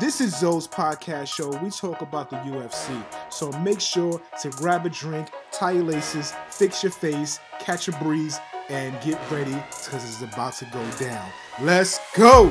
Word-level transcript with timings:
This 0.00 0.22
is 0.22 0.34
Zoe's 0.34 0.66
podcast 0.66 1.26
show. 1.26 1.50
We 1.58 1.68
talk 1.68 2.00
about 2.00 2.30
the 2.30 2.36
UFC. 2.36 3.04
So 3.30 3.52
make 3.58 3.82
sure 3.82 4.18
to 4.40 4.48
grab 4.48 4.86
a 4.86 4.88
drink, 4.88 5.28
tie 5.52 5.72
your 5.72 5.84
laces, 5.84 6.32
fix 6.48 6.82
your 6.82 6.90
face, 6.90 7.38
catch 7.58 7.86
a 7.86 7.92
breeze, 7.92 8.40
and 8.70 8.98
get 9.04 9.20
ready 9.30 9.52
because 9.52 10.02
it's 10.08 10.22
about 10.22 10.54
to 10.54 10.64
go 10.72 10.82
down. 10.92 11.30
Let's 11.60 12.00
go! 12.16 12.50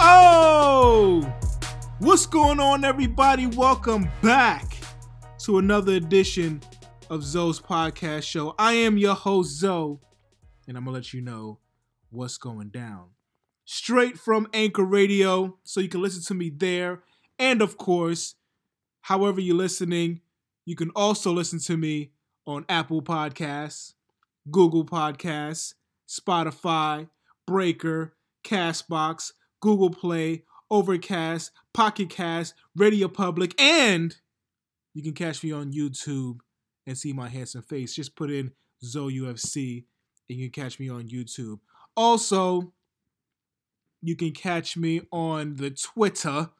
Oh! 0.00 1.32
What's 2.00 2.26
going 2.26 2.58
on, 2.58 2.84
everybody? 2.84 3.46
Welcome 3.46 4.10
back 4.22 4.78
to 5.44 5.58
another 5.58 5.92
edition 5.92 6.60
of 7.08 7.22
Zoe's 7.22 7.60
podcast 7.60 8.24
show. 8.24 8.56
I 8.58 8.72
am 8.72 8.98
your 8.98 9.14
host, 9.14 9.60
Zoe, 9.60 10.00
and 10.66 10.76
I'm 10.76 10.86
gonna 10.86 10.96
let 10.96 11.14
you 11.14 11.20
know 11.20 11.60
what's 12.10 12.36
going 12.36 12.70
down. 12.70 13.10
Straight 13.72 14.18
from 14.18 14.48
Anchor 14.52 14.82
Radio, 14.82 15.56
so 15.62 15.78
you 15.78 15.88
can 15.88 16.02
listen 16.02 16.24
to 16.24 16.34
me 16.34 16.50
there. 16.50 17.04
And 17.38 17.62
of 17.62 17.76
course, 17.76 18.34
however 19.02 19.40
you're 19.40 19.54
listening, 19.54 20.22
you 20.66 20.74
can 20.74 20.90
also 20.96 21.30
listen 21.30 21.60
to 21.60 21.76
me 21.76 22.10
on 22.48 22.66
Apple 22.68 23.00
Podcasts, 23.00 23.94
Google 24.50 24.84
Podcasts, 24.84 25.74
Spotify, 26.08 27.10
Breaker, 27.46 28.16
Castbox, 28.42 29.34
Google 29.60 29.90
Play, 29.90 30.42
Overcast, 30.68 31.52
Pocket 31.72 32.10
Cast, 32.10 32.54
Radio 32.74 33.06
Public, 33.06 33.54
and 33.62 34.16
you 34.94 35.02
can 35.04 35.14
catch 35.14 35.44
me 35.44 35.52
on 35.52 35.72
YouTube 35.72 36.40
and 36.88 36.98
see 36.98 37.12
my 37.12 37.28
handsome 37.28 37.62
face. 37.62 37.94
Just 37.94 38.16
put 38.16 38.32
in 38.32 38.50
Zoe 38.82 39.20
UFC 39.20 39.84
and 40.28 40.38
you 40.38 40.50
can 40.50 40.64
catch 40.64 40.80
me 40.80 40.88
on 40.88 41.04
YouTube. 41.04 41.60
Also, 41.96 42.72
you 44.02 44.16
can 44.16 44.32
catch 44.32 44.76
me 44.76 45.02
on 45.10 45.56
the 45.56 45.70
Twitter 45.70 46.50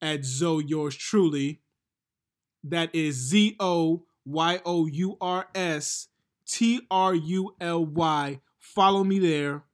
at 0.00 0.24
Zoe 0.24 0.64
Yours 0.64 0.96
Truly. 0.96 1.60
That 2.62 2.94
is 2.94 3.16
Z 3.16 3.56
O 3.60 4.04
Y 4.24 4.60
O 4.64 4.86
U 4.86 5.16
R 5.20 5.46
S 5.54 6.08
T 6.46 6.80
R 6.90 7.14
U 7.14 7.54
L 7.60 7.84
Y. 7.84 8.40
Follow 8.58 9.04
me 9.04 9.18
there 9.18 9.64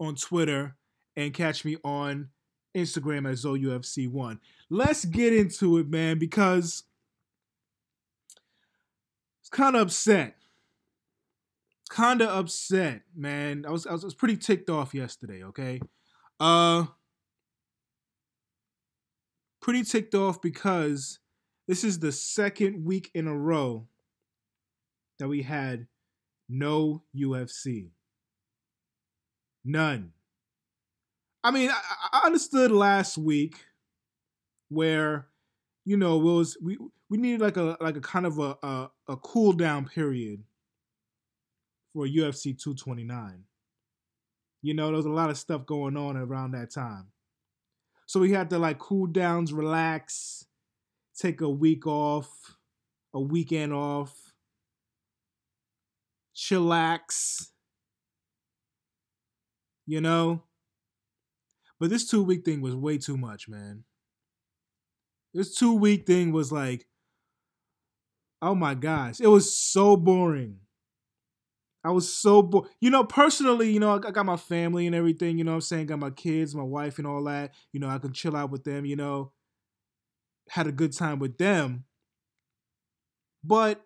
on 0.00 0.14
Twitter 0.16 0.76
and 1.16 1.32
catch 1.32 1.64
me 1.64 1.76
on 1.84 2.28
Instagram 2.76 3.30
at 3.30 3.36
ZoeUFC1. 3.36 4.38
Let's 4.68 5.04
get 5.04 5.32
into 5.32 5.78
it, 5.78 5.88
man, 5.88 6.18
because 6.18 6.84
it's 9.40 9.48
kind 9.50 9.76
of 9.76 9.82
upset. 9.82 10.36
Kind 11.90 12.22
of 12.22 12.28
upset, 12.28 13.02
man. 13.14 13.64
I 13.66 13.70
was, 13.70 13.86
I 13.86 13.92
was 13.92 14.04
I 14.04 14.06
was 14.06 14.14
pretty 14.14 14.36
ticked 14.36 14.70
off 14.70 14.94
yesterday, 14.94 15.44
okay? 15.44 15.80
Uh 16.40 16.86
pretty 19.60 19.82
ticked 19.82 20.14
off 20.14 20.42
because 20.42 21.20
this 21.66 21.84
is 21.84 21.98
the 21.98 22.12
second 22.12 22.84
week 22.84 23.10
in 23.14 23.26
a 23.26 23.36
row 23.36 23.86
that 25.18 25.28
we 25.28 25.42
had 25.42 25.86
no 26.48 27.02
UFC. 27.16 27.90
None. 29.64 30.12
I 31.42 31.50
mean, 31.50 31.70
I, 31.70 31.76
I 32.12 32.26
understood 32.26 32.70
last 32.70 33.16
week 33.16 33.56
where 34.68 35.28
you 35.84 35.96
know 35.96 36.18
it 36.18 36.22
was 36.22 36.56
we 36.62 36.78
we 37.08 37.18
needed 37.18 37.40
like 37.40 37.56
a 37.56 37.76
like 37.80 37.96
a 37.96 38.00
kind 38.00 38.26
of 38.26 38.38
a 38.38 38.56
a, 38.62 38.90
a 39.08 39.16
cool 39.16 39.52
down 39.52 39.86
period 39.86 40.42
for 41.94 42.06
UFC 42.06 42.60
229. 42.60 43.44
You 44.60 44.74
know, 44.74 44.86
there 44.86 44.96
was 44.96 45.06
a 45.06 45.10
lot 45.10 45.30
of 45.30 45.38
stuff 45.38 45.64
going 45.64 45.96
on 45.96 46.16
around 46.16 46.50
that 46.50 46.72
time. 46.72 47.06
So 48.06 48.20
we 48.20 48.32
had 48.32 48.50
to 48.50 48.58
like 48.58 48.78
cool 48.78 49.06
downs, 49.06 49.52
relax, 49.52 50.44
take 51.16 51.40
a 51.40 51.48
week 51.48 51.86
off, 51.86 52.56
a 53.14 53.20
weekend 53.20 53.72
off, 53.72 54.34
chillax. 56.34 57.50
You 59.86 60.00
know? 60.00 60.42
But 61.78 61.90
this 61.90 62.08
two 62.08 62.22
week 62.22 62.44
thing 62.44 62.60
was 62.60 62.74
way 62.74 62.98
too 62.98 63.16
much, 63.16 63.48
man. 63.48 63.84
This 65.32 65.54
two 65.54 65.74
week 65.74 66.06
thing 66.06 66.32
was 66.32 66.50
like, 66.50 66.86
oh 68.40 68.54
my 68.54 68.74
gosh, 68.74 69.20
it 69.20 69.26
was 69.26 69.54
so 69.54 69.96
boring. 69.96 70.60
I 71.84 71.90
was 71.90 72.12
so 72.12 72.40
bored. 72.40 72.68
You 72.80 72.90
know, 72.90 73.04
personally, 73.04 73.70
you 73.70 73.78
know, 73.78 73.94
I 73.94 73.98
got 73.98 74.24
my 74.24 74.38
family 74.38 74.86
and 74.86 74.96
everything, 74.96 75.36
you 75.36 75.44
know 75.44 75.54
I'm 75.54 75.60
saying? 75.60 75.86
Got 75.86 75.98
my 75.98 76.10
kids, 76.10 76.54
my 76.54 76.62
wife, 76.62 76.98
and 76.98 77.06
all 77.06 77.22
that. 77.24 77.52
You 77.72 77.80
know, 77.80 77.88
I 77.88 77.98
can 77.98 78.12
chill 78.12 78.34
out 78.34 78.50
with 78.50 78.64
them, 78.64 78.86
you 78.86 78.96
know, 78.96 79.32
had 80.48 80.66
a 80.66 80.72
good 80.72 80.92
time 80.94 81.18
with 81.18 81.36
them. 81.36 81.84
But 83.44 83.84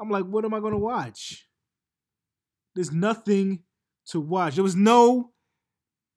I'm 0.00 0.10
like, 0.10 0.24
what 0.24 0.44
am 0.44 0.54
I 0.54 0.60
going 0.60 0.72
to 0.72 0.78
watch? 0.78 1.48
There's 2.76 2.92
nothing 2.92 3.64
to 4.06 4.20
watch. 4.20 4.54
There 4.54 4.62
was 4.64 4.76
no 4.76 5.32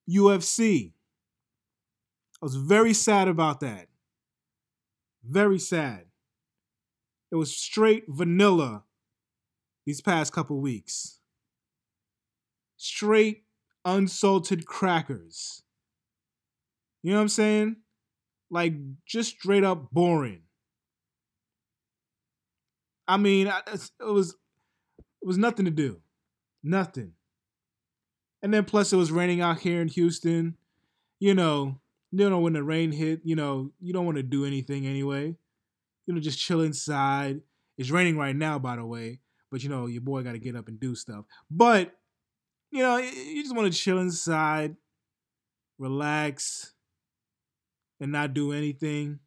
UFC. 0.08 0.94
I 2.42 2.46
was 2.46 2.56
very 2.56 2.94
sad 2.94 3.28
about 3.28 3.62
that. 3.62 3.88
Very 5.24 5.58
sad. 5.58 6.06
It 7.32 7.38
was 7.38 7.58
straight 7.58 8.04
vanilla 8.08 8.84
these 9.86 10.02
past 10.02 10.34
couple 10.34 10.60
weeks. 10.60 11.20
Straight 12.78 13.44
unsalted 13.86 14.66
crackers. 14.66 15.64
You 17.02 17.12
know 17.12 17.18
what 17.18 17.24
I'm 17.24 17.30
saying? 17.30 17.76
Like 18.50 18.74
just 19.06 19.32
straight 19.32 19.64
up 19.64 19.92
boring. 19.92 20.42
I 23.08 23.18
mean, 23.18 23.48
it 23.48 23.92
was 24.00 24.36
it 25.22 25.28
was 25.28 25.38
nothing 25.38 25.66
to 25.66 25.72
do. 25.72 26.02
Nothing. 26.64 27.14
And 28.42 28.54
then 28.54 28.66
plus 28.66 28.94
it 28.94 28.98
was 28.98 29.12
raining 29.12 29.42
out 29.42 29.60
here 29.60 29.82
in 29.82 29.88
Houston. 29.90 30.58
You 31.20 31.34
know, 31.34 31.80
you 32.12 32.30
know 32.30 32.40
when 32.40 32.54
the 32.54 32.64
rain 32.64 32.92
hit, 32.92 33.22
you 33.24 33.36
know, 33.36 33.72
you 33.82 33.94
don't 33.94 34.06
want 34.06 34.18
to 34.18 34.24
do 34.24 34.46
anything 34.46 34.86
anyway. 34.86 35.36
You 36.06 36.14
know, 36.14 36.20
just 36.20 36.40
chill 36.40 36.62
inside. 36.62 37.42
It's 37.78 37.90
raining 37.90 38.18
right 38.18 38.36
now, 38.36 38.60
by 38.60 38.76
the 38.76 38.86
way, 38.86 39.20
but 39.54 39.62
you 39.62 39.70
know, 39.70 39.86
your 39.86 40.02
boy 40.02 40.24
got 40.24 40.32
to 40.32 40.40
get 40.40 40.56
up 40.56 40.68
and 40.68 40.80
do 40.80 40.96
stuff. 40.96 41.26
But 41.52 41.96
you 42.72 42.80
know, 42.80 42.98
you 42.98 43.44
just 43.44 43.56
want 43.56 43.72
to 43.72 43.80
chill 43.80 44.00
inside, 44.00 44.76
relax, 45.78 46.74
and 48.00 48.12
not 48.12 48.34
do 48.34 48.52
anything. 48.52 49.20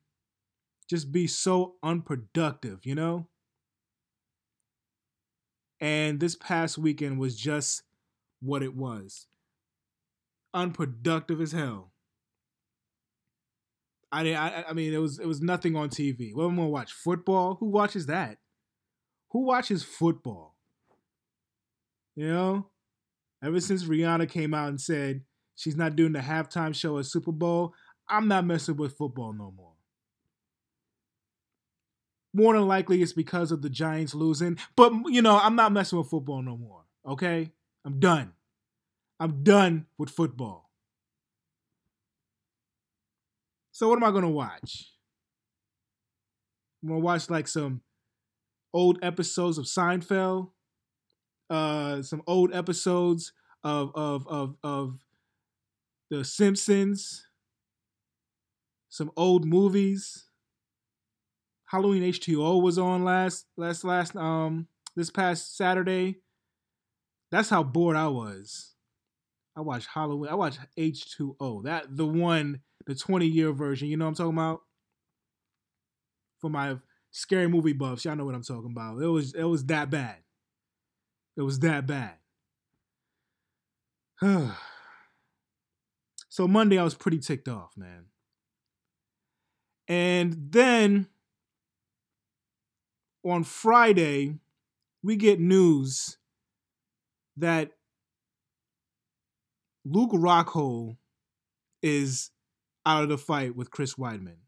Just 0.91 1.13
be 1.13 1.29
so 1.29 1.77
unproductive, 1.81 2.85
you 2.85 2.97
know? 2.97 3.29
And 5.81 6.19
this 6.19 6.35
past 6.35 6.77
weekend 6.77 7.21
was 7.21 7.37
just 7.37 7.85
what 8.41 8.65
it 8.65 8.75
was 8.75 9.29
unproductive 10.53 11.41
as 11.41 11.53
hell. 11.53 11.93
I, 14.11 14.35
I, 14.35 14.65
I 14.71 14.73
mean, 14.73 14.93
it 14.93 14.99
was 14.99 15.21
it 15.21 15.27
was 15.27 15.41
nothing 15.41 15.77
on 15.77 15.89
TV. 15.89 16.35
What 16.35 16.47
am 16.47 16.55
I 16.55 16.57
gonna 16.57 16.69
watch? 16.69 16.93
Football? 16.93 17.59
Who 17.61 17.67
watches 17.67 18.07
that? 18.07 18.39
Who 19.37 19.43
watches 19.43 19.83
football? 19.83 20.57
You 22.15 22.29
know, 22.29 22.67
ever 23.45 23.61
since 23.61 23.85
Rihanna 23.85 24.31
came 24.31 24.55
out 24.55 24.71
and 24.71 24.81
said 24.81 25.25
she's 25.55 25.77
not 25.77 25.95
doing 25.95 26.15
the 26.15 26.21
halftime 26.21 26.75
show 26.75 26.99
at 26.99 27.05
Super 27.05 27.33
Bowl, 27.33 27.75
I'm 28.09 28.29
not 28.29 28.47
messing 28.47 28.79
with 28.79 28.97
football 28.97 29.35
no 29.35 29.53
more. 29.55 29.75
More 32.33 32.55
than 32.55 32.67
likely, 32.67 33.03
it's 33.03 33.13
because 33.13 33.53
of 33.53 33.61
the 33.61 33.69
Giants 33.69 34.15
losing. 34.15 34.57
But 34.75 34.91
you 35.09 35.21
know, 35.21 35.39
I'm 35.39 35.55
not 35.55 35.71
messing 35.71 35.99
with 35.99 36.09
football 36.09 36.41
no 36.41 36.57
more. 36.57 36.85
Okay, 37.07 37.53
I'm 37.85 38.01
done. 38.01 38.33
I'm 39.21 39.45
done 39.45 39.85
with 39.99 40.09
football. 40.09 40.71
So 43.71 43.91
what 43.91 43.97
am 43.97 44.05
I 44.05 44.13
gonna 44.13 44.31
watch? 44.31 44.93
I'm 46.83 46.89
gonna 46.89 47.01
watch 47.01 47.29
like 47.29 47.49
some 47.49 47.83
old 48.77 48.99
episodes 49.03 49.57
of 49.57 49.65
Seinfeld, 49.65 50.51
uh, 51.49 52.03
some 52.03 52.23
old 52.27 52.55
episodes 52.55 53.33
of 53.65 53.91
of 53.95 54.29
of 54.29 54.57
of 54.63 54.99
The 56.11 56.25
Simpsons, 56.25 57.27
some 58.91 59.11
old 59.17 59.47
movies. 59.47 60.25
Halloween 61.65 62.03
H2O 62.03 62.63
was 62.63 62.79
on 62.79 63.03
last 63.03 63.47
last 63.57 63.83
last 63.83 64.15
um 64.15 64.69
this 64.95 65.11
past 65.11 65.57
Saturday. 65.57 66.17
That's 67.33 67.49
how 67.49 67.63
bored 67.63 67.97
I 67.97 68.09
was. 68.09 68.75
I 69.57 69.63
watched 69.63 69.89
Halloween. 69.93 70.31
I 70.31 70.35
watched 70.35 70.61
H2O. 70.79 71.65
That 71.65 71.97
the 71.97 72.07
one, 72.07 72.61
the 72.87 72.95
20 72.95 73.27
year 73.27 73.53
version. 73.53 73.89
You 73.89 73.97
know 73.97 74.05
what 74.05 74.11
I'm 74.11 74.15
talking 74.17 74.33
about? 74.35 74.61
For 76.41 76.51
my 76.51 76.77
scary 77.17 77.49
movie 77.49 77.73
buffs, 77.73 78.05
y'all 78.05 78.15
know 78.15 78.27
what 78.27 78.35
I'm 78.35 78.43
talking 78.43 78.71
about. 78.71 79.01
It 79.01 79.07
was 79.07 79.33
it 79.33 79.45
was 79.45 79.65
that 79.67 79.89
bad. 79.89 80.17
It 81.37 81.43
was 81.43 81.59
that 81.61 81.87
bad. 81.87 82.15
So 86.29 86.47
Monday 86.47 86.77
I 86.77 86.85
was 86.85 86.95
pretty 86.95 87.19
ticked 87.19 87.49
off, 87.49 87.71
man. 87.79 88.09
And 89.89 90.37
then 90.51 91.07
on 93.25 93.43
Friday, 93.43 94.35
we 95.03 95.17
get 95.17 95.41
news 95.41 96.19
that 97.39 97.71
Luke 99.87 100.11
Rockhold 100.11 100.99
is 101.81 102.33
out 102.85 103.05
of 103.05 103.09
the 103.09 103.17
fight 103.17 103.57
with 103.57 103.71
Chris 103.71 103.95
Weidman. 103.95 104.41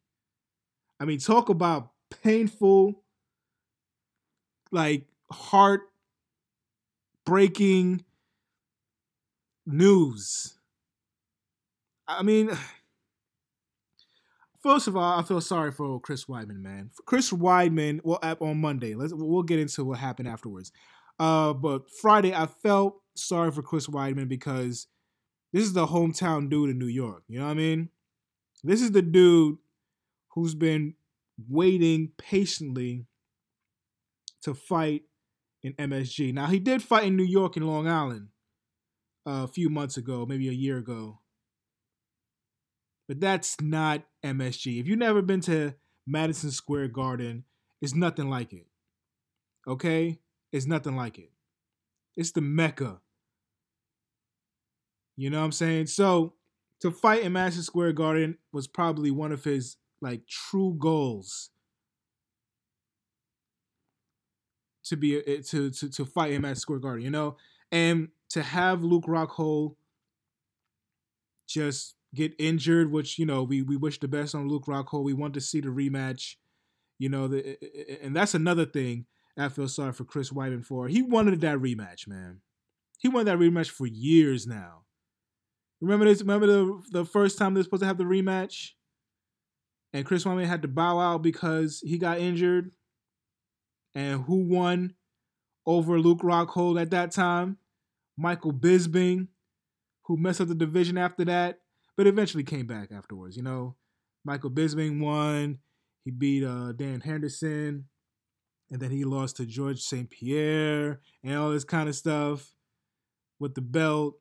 I 1.01 1.07
mean, 1.07 1.21
talk 1.21 1.49
about 1.49 1.93
painful, 2.29 3.03
like 4.71 5.07
heart 5.33 5.81
breaking 7.25 8.05
news. 9.65 10.59
I 12.07 12.23
mean, 12.23 12.51
first 14.63 14.89
of 14.89 14.97
all, 14.97 15.19
I 15.19 15.23
feel 15.23 15.41
sorry 15.41 15.73
for 15.73 15.99
Chris 16.01 16.27
Weidman, 16.27 16.61
man. 16.61 16.91
Chris 17.07 17.33
Weidman, 17.33 18.01
well, 18.05 18.19
on 18.23 18.61
Monday, 18.61 18.95
let's 18.95 19.15
we'll 19.15 19.43
get 19.43 19.59
into 19.59 19.87
what 19.87 19.99
happened 19.99 20.29
afterwards. 20.29 20.71
Uh, 21.19 21.55
but 21.55 21.91
Friday, 21.91 22.35
I 22.35 22.45
felt 22.45 23.01
sorry 23.15 23.53
for 23.53 23.63
Chris 23.63 23.87
Weidman 23.87 24.29
because 24.29 24.87
this 25.55 25.65
is 25.65 25.73
the 25.73 25.87
hometown 25.87 26.51
dude 26.51 26.69
in 26.69 26.79
New 26.79 26.89
York. 26.89 27.23
You 27.27 27.39
know 27.39 27.47
what 27.47 27.53
I 27.53 27.55
mean? 27.55 27.89
This 28.63 28.83
is 28.83 28.93
the 28.93 29.01
dude 29.01 29.57
who's 30.35 30.55
been 30.55 30.95
waiting 31.47 32.13
patiently 32.19 33.07
to 34.43 34.55
fight 34.55 35.03
in 35.63 35.73
MSG. 35.75 36.33
Now 36.33 36.47
he 36.47 36.59
did 36.59 36.83
fight 36.83 37.05
in 37.05 37.17
New 37.17 37.25
York 37.25 37.57
and 37.57 37.67
Long 37.67 37.87
Island 37.87 38.29
uh, 39.27 39.45
a 39.45 39.49
few 39.49 39.69
months 39.69 39.97
ago, 39.97 40.27
maybe 40.27 40.49
a 40.49 40.53
year 40.53 40.79
ago. 40.79 41.21
But 43.07 43.21
that's 43.21 43.61
not 43.61 44.03
MSG. 44.25 44.81
If 44.81 44.87
you've 44.87 44.99
never 44.99 45.23
been 45.23 45.41
to 45.43 45.75
Madison 46.07 46.51
Square 46.51 46.89
Garden, 46.89 47.45
it's 47.81 47.95
nothing 47.95 48.29
like 48.29 48.53
it. 48.53 48.67
Okay? 49.67 50.19
It's 50.53 50.67
nothing 50.67 50.97
like 50.97 51.19
it. 51.19 51.31
It's 52.17 52.33
the 52.33 52.41
Mecca. 52.41 53.01
You 55.17 55.31
know 55.31 55.39
what 55.39 55.47
I'm 55.47 55.53
saying? 55.53 55.87
So 55.87 56.35
to 56.81 56.91
fight 56.91 57.23
in 57.23 57.33
Madison 57.33 57.63
Square 57.63 57.93
Garden 57.95 58.39
was 58.53 58.67
probably 58.67 59.11
one 59.11 59.33
of 59.33 59.45
his 59.45 59.77
like 60.01 60.27
true 60.27 60.77
goals 60.79 61.51
to 64.85 64.97
be 64.97 65.19
uh, 65.19 65.43
to 65.47 65.71
to 65.71 65.91
to 65.91 66.05
fight 66.05 66.33
him 66.33 66.45
at 66.45 66.59
Square 66.59 66.81
Garden, 66.81 67.05
you 67.05 67.11
know, 67.11 67.37
and 67.71 68.09
to 68.31 68.43
have 68.43 68.83
Luke 68.83 69.05
Rockhold 69.05 69.77
just 71.47 71.97
get 72.15 72.33
injured, 72.39 72.91
which 72.91 73.19
you 73.19 73.27
know 73.27 73.43
we 73.43 73.63
we 73.63 73.77
wish 73.77 74.01
the 74.01 74.09
best 74.09 74.35
on 74.35 74.49
Luke 74.49 74.67
Rockhold. 74.67 75.05
We 75.05 75.13
want 75.15 75.35
to 75.35 75.41
see 75.41 75.61
the 75.61 75.69
rematch, 75.69 76.37
you 76.99 77.09
know, 77.09 77.29
the, 77.29 77.51
eh, 77.51 77.57
eh, 77.63 77.97
and 78.03 78.17
that's 78.17 78.35
another 78.35 78.65
thing 78.65 79.07
I 79.37 79.49
feel 79.49 79.69
sorry 79.69 79.93
for 79.93 80.05
Chris 80.05 80.31
Weidman 80.31 80.65
for. 80.65 80.89
He 80.89 81.03
wanted 81.03 81.41
that 81.43 81.59
rematch, 81.59 82.09
man. 82.09 82.41
He 82.99 83.09
wanted 83.09 83.27
that 83.27 83.39
rematch 83.39 83.71
for 83.71 83.87
years 83.87 84.47
now. 84.47 84.85
Remember 85.81 86.07
this? 86.07 86.21
Remember 86.21 86.47
the 86.47 86.83
the 86.91 87.05
first 87.05 87.39
time 87.39 87.55
they're 87.55 87.63
supposed 87.63 87.83
to 87.83 87.87
have 87.87 87.99
the 87.99 88.05
rematch, 88.05 88.73
and 89.93 90.05
Chris 90.05 90.25
Weidman 90.25 90.47
had 90.47 90.63
to 90.63 90.69
bow 90.69 90.99
out 90.99 91.23
because 91.23 91.81
he 91.85 91.99
got 91.99 92.19
injured. 92.19 92.73
And 93.95 94.23
who 94.23 94.49
won 94.49 94.95
over 95.67 95.99
Luke 95.99 96.21
Rockhold 96.21 96.81
at 96.81 96.91
that 96.91 97.11
time? 97.11 97.59
Michael 98.17 98.53
Bisping, 98.53 99.29
who 100.05 100.17
messed 100.17 100.41
up 100.41 100.49
the 100.49 100.55
division 100.55 100.99
after 100.99 101.25
that, 101.25 101.61
but 101.97 102.07
eventually 102.07 102.45
came 102.45 102.67
back 102.67 102.91
afterwards. 102.93 103.37
You 103.37 103.43
know, 103.43 103.77
Michael 104.25 104.51
Bisping 104.51 105.01
won. 105.01 105.59
He 106.05 106.11
beat 106.11 106.45
uh, 106.45 106.73
Dan 106.73 107.01
Henderson, 107.01 107.85
and 108.71 108.81
then 108.81 108.91
he 108.91 109.05
lost 109.05 109.37
to 109.37 109.47
George 109.47 109.81
St. 109.81 110.09
Pierre 110.11 111.01
and 111.23 111.37
all 111.37 111.51
this 111.51 111.65
kind 111.65 111.89
of 111.89 111.95
stuff 111.95 112.55
with 113.39 113.55
the 113.55 113.61
belt, 113.61 114.15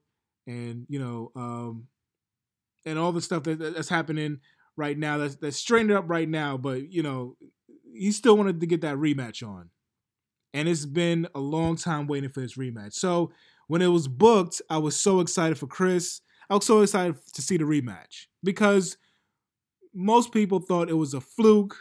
and 0.46 0.86
you 0.90 1.00
know, 1.00 1.32
um, 1.36 1.88
and 2.86 3.00
all 3.00 3.12
the 3.12 3.22
stuff 3.22 3.44
that, 3.44 3.60
that's 3.60 3.90
happening 3.90 4.40
right 4.78 4.98
now. 4.98 5.18
That's 5.18 5.36
that's 5.36 5.58
straightened 5.58 5.92
up 5.92 6.06
right 6.08 6.30
now, 6.30 6.58
but 6.58 6.92
you 6.92 7.04
know, 7.04 7.36
he 7.94 8.12
still 8.12 8.38
wanted 8.38 8.60
to 8.62 8.68
get 8.68 8.82
that 8.82 8.96
rematch 8.96 9.46
on. 9.46 9.70
And 10.54 10.70
it's 10.70 10.86
been 10.86 11.28
a 11.36 11.40
long 11.40 11.76
time 11.76 12.08
waiting 12.08 12.30
for 12.30 12.40
this 12.40 12.56
rematch. 12.58 12.94
So 12.94 13.32
when 13.68 13.82
it 13.82 13.88
was 13.88 14.08
booked, 14.08 14.62
I 14.70 14.78
was 14.78 15.00
so 15.00 15.20
excited 15.20 15.58
for 15.58 15.68
Chris. 15.68 16.22
I 16.50 16.56
was 16.56 16.66
so 16.66 16.82
excited 16.82 17.18
to 17.34 17.42
see 17.42 17.58
the 17.58 17.66
rematch 17.66 18.28
because 18.44 18.98
most 19.94 20.32
people 20.32 20.60
thought 20.60 20.90
it 20.90 20.94
was 20.94 21.14
a 21.14 21.22
fluke. 21.22 21.76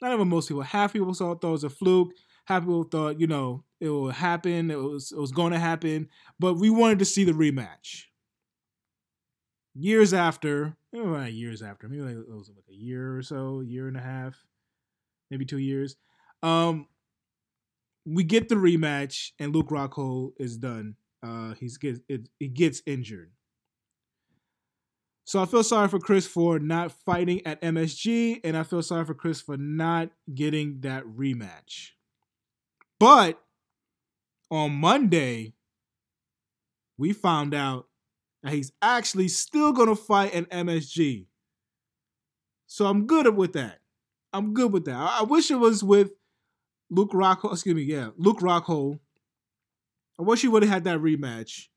Not 0.00 0.12
even 0.12 0.28
most 0.28 0.48
people, 0.48 0.62
half 0.62 0.92
people 0.92 1.14
thought 1.14 1.42
it 1.42 1.46
was 1.46 1.64
a 1.64 1.70
fluke. 1.70 2.12
Half 2.44 2.62
people 2.62 2.84
thought, 2.84 3.20
you 3.20 3.26
know, 3.26 3.64
it 3.80 3.88
would 3.88 4.14
happen. 4.14 4.70
It 4.70 4.78
was 4.78 5.12
it 5.12 5.18
was 5.18 5.32
going 5.32 5.52
to 5.52 5.58
happen. 5.58 6.08
But 6.38 6.54
we 6.54 6.70
wanted 6.70 6.98
to 7.00 7.04
see 7.04 7.24
the 7.24 7.32
rematch. 7.32 8.04
Years 9.74 10.12
after, 10.12 10.76
years 10.92 11.62
after, 11.62 11.88
maybe 11.88 12.02
like, 12.02 12.16
it 12.16 12.28
was 12.28 12.50
like 12.54 12.64
a 12.70 12.74
year 12.74 13.16
or 13.16 13.22
so, 13.22 13.60
year 13.60 13.88
and 13.88 13.96
a 13.96 14.00
half 14.00 14.44
maybe 15.32 15.46
two 15.46 15.58
years. 15.58 15.96
Um, 16.44 16.86
we 18.04 18.22
get 18.22 18.48
the 18.48 18.54
rematch, 18.54 19.30
and 19.40 19.54
Luke 19.54 19.70
Rockhold 19.70 20.32
is 20.38 20.58
done. 20.58 20.96
Uh, 21.22 21.54
he's 21.54 21.78
gets 21.78 22.00
it, 22.08 22.28
he 22.38 22.48
gets 22.48 22.82
injured. 22.86 23.32
So 25.24 25.40
I 25.40 25.46
feel 25.46 25.62
sorry 25.62 25.88
for 25.88 26.00
Chris 26.00 26.26
for 26.26 26.58
not 26.58 26.92
fighting 26.92 27.44
at 27.46 27.62
MSG, 27.62 28.40
and 28.44 28.56
I 28.56 28.64
feel 28.64 28.82
sorry 28.82 29.04
for 29.04 29.14
Chris 29.14 29.40
for 29.40 29.56
not 29.56 30.10
getting 30.32 30.80
that 30.80 31.04
rematch. 31.04 31.90
But 32.98 33.40
on 34.50 34.72
Monday, 34.72 35.54
we 36.98 37.12
found 37.12 37.54
out 37.54 37.86
that 38.42 38.52
he's 38.52 38.72
actually 38.80 39.28
still 39.28 39.72
gonna 39.72 39.96
fight 39.96 40.34
at 40.34 40.50
MSG. 40.50 41.26
So 42.66 42.86
I'm 42.86 43.06
good 43.06 43.36
with 43.36 43.52
that. 43.52 43.78
I'm 44.32 44.54
good 44.54 44.72
with 44.72 44.86
that. 44.86 44.96
I, 44.96 45.20
I 45.20 45.22
wish 45.24 45.50
it 45.50 45.56
was 45.56 45.84
with 45.84 46.12
Luke 46.90 47.12
Rockhold. 47.12 47.52
Excuse 47.52 47.74
me, 47.74 47.82
yeah, 47.82 48.10
Luke 48.16 48.40
Rockhold. 48.40 48.98
I 50.18 50.22
wish 50.22 50.42
he 50.42 50.48
would 50.48 50.62
have 50.62 50.72
had 50.72 50.84
that 50.84 50.98
rematch. 51.00 51.68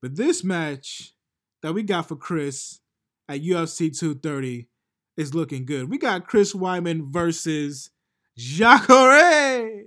But 0.00 0.16
this 0.16 0.42
match 0.42 1.14
that 1.62 1.74
we 1.74 1.82
got 1.82 2.08
for 2.08 2.16
Chris 2.16 2.80
at 3.28 3.40
UFC 3.40 3.96
230 3.96 4.68
is 5.16 5.34
looking 5.34 5.64
good. 5.64 5.88
We 5.88 5.98
got 5.98 6.26
Chris 6.26 6.52
Weidman 6.54 7.12
versus 7.12 7.90
Jacare 8.36 9.84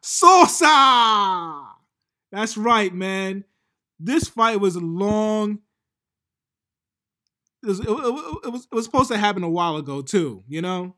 Souza. 0.00 1.62
That's 2.30 2.56
right, 2.56 2.92
man. 2.92 3.44
This 4.04 4.28
fight 4.28 4.58
was 4.58 4.76
long. 4.76 5.60
It 7.62 7.66
was, 7.68 7.78
it, 7.78 7.88
it, 7.88 7.88
it, 7.88 8.52
was, 8.52 8.66
it 8.70 8.74
was 8.74 8.84
supposed 8.84 9.12
to 9.12 9.18
happen 9.18 9.44
a 9.44 9.48
while 9.48 9.76
ago, 9.76 10.02
too, 10.02 10.42
you 10.48 10.60
know? 10.60 10.96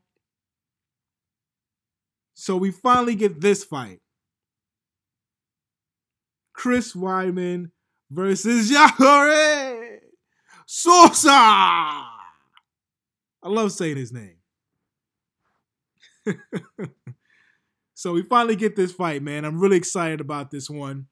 So 2.33 2.57
we 2.57 2.71
finally 2.71 3.13
get 3.13 3.39
this 3.39 3.63
fight. 3.63 4.01
Chris 6.53 6.93
Weidman 6.93 7.69
versus 8.09 8.69
Jacare 8.69 9.99
Souza. 10.65 11.29
I 11.29 12.07
love 13.43 13.71
saying 13.71 13.97
his 13.97 14.11
name. 14.11 14.37
so 17.93 18.13
we 18.13 18.23
finally 18.23 18.55
get 18.55 18.75
this 18.75 18.91
fight, 18.91 19.21
man. 19.21 19.45
I'm 19.45 19.59
really 19.59 19.77
excited 19.77 20.19
about 20.21 20.49
this 20.49 20.67
one. 20.71 21.05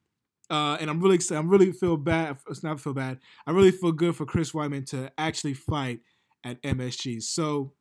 Uh, 0.54 0.76
and 0.76 0.88
I'm 0.88 1.00
really 1.00 1.16
excited. 1.16 1.40
I'm 1.40 1.48
really 1.48 1.72
feel 1.72 1.96
bad. 1.96 2.36
It's 2.48 2.62
not 2.62 2.78
feel 2.78 2.94
bad. 2.94 3.18
I 3.44 3.50
really 3.50 3.72
feel 3.72 3.90
good 3.90 4.14
for 4.14 4.24
Chris 4.24 4.52
Weidman 4.52 4.86
to 4.90 5.10
actually 5.18 5.54
fight 5.54 5.98
at 6.44 6.62
MSG. 6.62 7.24
So 7.24 7.72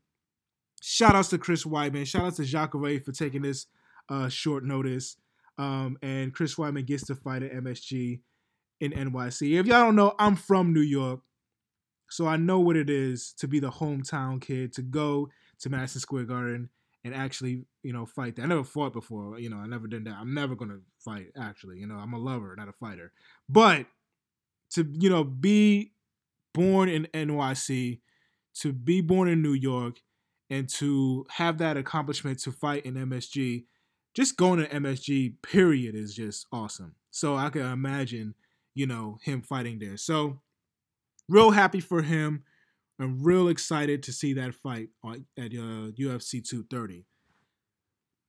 shout 0.82 1.16
outs 1.16 1.30
to 1.30 1.38
Chris 1.38 1.66
Weidman. 1.66 2.08
Shout 2.08 2.24
outs 2.24 2.38
to 2.38 2.46
Jacare 2.46 3.00
for 3.00 3.12
taking 3.12 3.44
this 3.44 3.68
uh, 4.10 4.28
short 4.28 4.64
notice. 4.64 5.18
Um, 5.60 5.98
and 6.02 6.34
Chris 6.34 6.56
Weidman 6.56 6.88
gets 6.88 7.06
to 7.06 7.16
fight 7.16 7.44
at 7.44 7.54
MSG 7.54 8.22
in 8.82 8.92
NYC. 8.92 9.60
If 9.60 9.68
y'all 9.68 9.84
don't 9.86 9.96
know, 9.96 10.16
I'm 10.18 10.36
from 10.36 10.74
New 10.74 10.82
York. 10.82 11.20
So 12.10 12.26
I 12.26 12.38
know 12.38 12.60
what 12.60 12.76
it 12.76 12.90
is 12.90 13.34
to 13.38 13.48
be 13.48 13.60
the 13.60 13.70
hometown 13.70 14.42
kid, 14.42 14.74
to 14.74 14.82
go 14.82 15.30
to 15.60 15.70
Madison 15.70 16.02
Square 16.02 16.24
Garden 16.24 16.70
and 17.04 17.14
actually, 17.14 17.66
you 17.82 17.94
know, 17.94 18.06
fight 18.06 18.36
that. 18.36 18.44
I 18.44 18.46
never 18.46 18.64
fought 18.64 18.94
before. 18.94 19.40
You 19.40 19.50
know, 19.50 19.58
I 19.58 19.68
never 19.68 19.88
did 19.88 20.06
that. 20.06 20.16
I'm 20.16 20.34
never 20.34 20.56
gonna 20.56 20.80
fight, 21.00 21.28
actually. 21.38 21.80
You 21.80 21.88
know, 21.88 21.96
I'm 21.96 22.14
a 22.14 22.20
lover, 22.20 22.56
not 22.58 22.70
a 22.70 22.74
fighter. 22.74 23.12
But 23.50 23.88
to, 24.72 24.88
you 24.92 25.10
know, 25.10 25.24
be 25.24 25.92
born 26.54 26.90
in 26.90 27.08
NYC, 27.14 28.00
to 28.62 28.72
be 28.72 29.02
born 29.02 29.28
in 29.28 29.42
New 29.42 29.54
York, 29.54 30.02
and 30.50 30.70
to 30.70 31.26
have 31.32 31.58
that 31.58 31.78
accomplishment 31.78 32.40
to 32.40 32.52
fight 32.52 32.86
in 32.86 32.94
MSG, 32.94 33.66
just 34.14 34.38
going 34.38 34.60
to 34.60 34.68
MSG, 34.68 35.42
period, 35.42 35.96
is 35.96 36.14
just 36.14 36.46
awesome. 36.52 36.96
So 37.10 37.36
I 37.36 37.50
can 37.50 37.66
imagine, 37.66 38.36
you 38.76 38.86
know, 38.86 39.18
him 39.24 39.42
fighting 39.42 39.80
there. 39.80 39.98
So 39.98 40.40
real 41.28 41.52
happy 41.52 41.80
for 41.80 42.02
him. 42.02 42.44
I'm 43.04 43.22
real 43.22 43.50
excited 43.50 44.04
to 44.04 44.14
see 44.14 44.34
that 44.34 44.56
fight 44.56 44.90
at 45.06 45.52
uh, 45.52 45.92
UFC 46.00 46.44
230. 46.48 47.06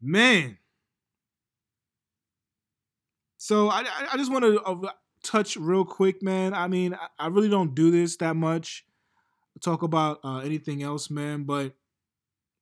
Man. 0.03 0.59
So 3.37 3.69
I, 3.69 3.85
I 4.13 4.17
just 4.17 4.33
want 4.33 4.45
to 4.45 4.61
uh, 4.63 4.91
touch 5.23 5.57
real 5.57 5.85
quick, 5.85 6.23
man. 6.23 6.55
I 6.55 6.67
mean, 6.67 6.97
I, 7.19 7.27
really 7.29 7.49
don't 7.49 7.75
do 7.75 7.91
this 7.91 8.17
that 8.17 8.35
much. 8.35 8.85
Talk 9.63 9.83
about 9.83 10.19
uh, 10.25 10.39
anything 10.39 10.83
else, 10.83 11.11
man. 11.11 11.45
But 11.45 11.75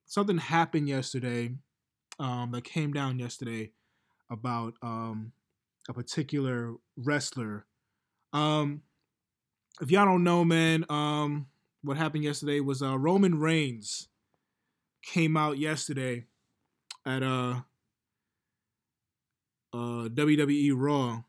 something 0.05 0.37
happened 0.37 0.87
yesterday 0.87 1.55
um, 2.19 2.51
that 2.51 2.63
came 2.63 2.93
down 2.93 3.17
yesterday 3.17 3.71
about 4.29 4.75
um, 4.81 5.31
a 5.89 5.93
particular 5.93 6.73
wrestler. 6.97 7.65
Um, 8.33 8.81
if 9.81 9.89
y'all 9.89 10.05
don't 10.05 10.23
know, 10.23 10.45
man, 10.45 10.85
um, 10.89 11.47
what 11.83 11.97
happened 11.97 12.23
yesterday 12.23 12.59
was 12.59 12.81
uh, 12.81 12.97
Roman 12.97 13.39
Reigns 13.39 14.07
came 15.03 15.35
out 15.35 15.57
yesterday 15.57 16.25
at 17.05 17.21
uh, 17.21 17.61
uh, 19.73 20.07
WWE 20.09 20.73
Raw. 20.75 21.23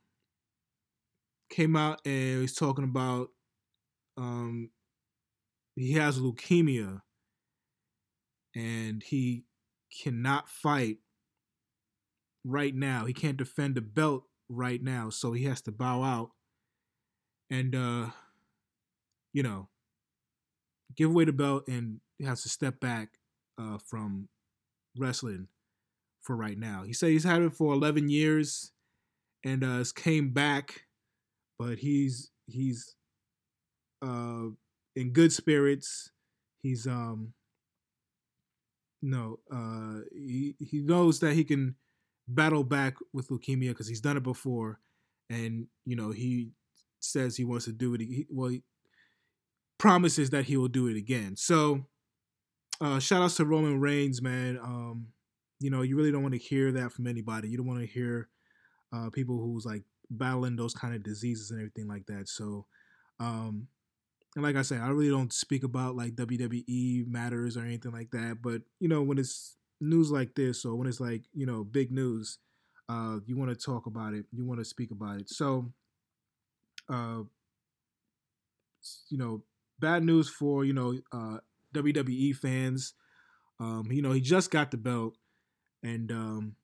Came 1.51 1.77
out 1.77 2.01
and 2.05 2.41
he's 2.41 2.55
talking 2.55 2.85
about 2.85 3.29
um, 4.17 4.71
he 5.77 5.93
has 5.93 6.19
leukemia 6.19 7.03
and 8.55 9.03
he 9.03 9.45
cannot 10.03 10.49
fight 10.49 10.99
right 12.45 12.75
now. 12.75 13.05
He 13.05 13.13
can't 13.13 13.37
defend 13.37 13.75
the 13.75 13.81
belt 13.81 14.25
right 14.49 14.83
now, 14.83 15.11
so 15.11 15.33
he 15.33 15.45
has 15.45 15.61
to 15.63 15.73
bow 15.73 16.03
out 16.03 16.31
and 17.51 17.75
uh 17.75 18.07
you 19.33 19.43
know 19.43 19.69
give 20.97 21.11
away 21.11 21.25
the 21.25 21.33
belt 21.33 21.69
and 21.69 22.01
has 22.25 22.43
to 22.43 22.49
step 22.49 22.81
back 22.81 23.19
uh 23.59 23.79
from 23.79 24.29
wrestling 24.97 25.49
for 26.23 26.37
right 26.37 26.59
now. 26.59 26.85
He 26.85 26.93
said 26.93 27.11
he's 27.11 27.25
had 27.25 27.43
it 27.43 27.53
for 27.53 27.73
11 27.73 28.09
years 28.09 28.73
and 29.45 29.65
uh 29.65 29.85
came 29.95 30.31
back 30.33 30.87
but 31.59 31.79
he's 31.79 32.31
he's 32.47 32.97
uh 34.03 34.47
in 34.97 35.13
good 35.13 35.33
spirits. 35.33 36.11
He's 36.63 36.87
um 36.87 37.35
no 39.03 39.39
uh 39.53 40.01
he 40.13 40.55
he 40.59 40.81
knows 40.81 41.21
that 41.21 41.35
he 41.35 41.45
can 41.45 41.77
battle 42.29 42.65
back 42.65 42.95
with 43.13 43.29
leukemia 43.29 43.69
because 43.71 43.89
he's 43.89 44.01
done 44.01 44.17
it 44.17 44.23
before, 44.23 44.81
and 45.31 45.67
you 45.85 45.97
know 45.97 46.11
he 46.11 46.51
says 47.01 47.37
he 47.37 47.45
wants 47.45 47.67
to 47.67 47.73
do 47.73 47.95
it. 47.95 48.01
He, 48.01 48.27
well, 48.31 48.49
he 48.49 48.63
promises 49.85 50.31
that 50.31 50.47
he 50.47 50.57
will 50.57 50.67
do 50.67 50.87
it 50.87 50.97
again. 50.97 51.37
So, 51.37 51.85
uh, 52.81 52.99
shout 52.99 53.23
outs 53.23 53.37
to 53.37 53.45
Roman 53.45 53.81
Reigns, 53.81 54.23
man. 54.23 54.59
Um, 54.59 55.09
you 55.61 55.71
know, 55.71 55.83
you 55.83 55.95
really 55.95 56.11
don't 56.11 56.23
want 56.23 56.33
to 56.33 56.41
hear 56.41 56.73
that 56.73 56.91
from 56.91 57.07
anybody. 57.07 57.51
You 57.51 57.59
don't 57.59 57.67
want 57.67 57.81
to 57.81 57.87
hear 57.87 58.31
uh, 58.95 59.11
people 59.11 59.39
who's 59.39 59.67
like 59.67 59.83
battling 60.09 60.57
those 60.57 60.73
kind 60.73 60.95
of 60.95 61.03
diseases 61.03 61.51
and 61.51 61.61
everything 61.61 61.87
like 61.87 62.07
that. 62.07 62.31
So, 62.31 62.65
um, 63.21 63.69
and 64.35 64.43
like 64.43 64.57
I 64.57 64.63
said, 64.63 64.81
I 64.81 64.89
really 64.89 65.11
don't 65.11 65.35
speak 65.35 65.65
about 65.65 65.97
like 65.97 66.15
WWE 66.15 67.07
matters 67.07 67.59
or 67.59 67.61
anything 67.61 67.93
like 67.93 68.11
that. 68.13 68.39
But 68.41 68.63
you 68.81 68.89
know, 68.89 69.03
when 69.03 69.19
it's 69.19 69.59
news 69.83 70.11
like 70.11 70.35
this 70.35 70.65
or 70.65 70.77
when 70.77 70.89
it's 70.89 71.01
like 71.01 71.25
you 71.35 71.45
know 71.45 71.63
big 71.63 71.91
news 71.91 72.39
uh 72.89 73.19
you 73.27 73.37
want 73.37 73.51
to 73.51 73.57
talk 73.57 73.85
about 73.85 74.15
it 74.15 74.25
you 74.33 74.47
want 74.47 74.59
to 74.59 74.65
speak 74.65 74.91
about 74.93 75.21
it 75.21 75.29
so 75.29 75.71
uh 76.89 77.21
you 79.11 79.19
know 79.19 79.43
bad 79.79 80.03
news 80.05 80.29
for 80.29 80.65
you 80.65 80.73
know 80.73 80.95
uh 81.13 81.39
WWE 81.75 82.37
fans 82.37 82.95
um 83.61 83.89
you 83.91 84.03
know 84.03 84.13
he 84.13 84.21
just 84.21 84.51
got 84.51 84.71
the 84.71 84.77
belt 84.77 85.15
and 85.83 86.11
um 86.13 86.57